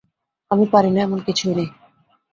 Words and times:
আমি 0.51 0.65
পারি 0.73 0.89
না 0.91 0.99
এমন 1.03 1.19
কিছুই 1.27 1.53
নেই। 1.57 1.69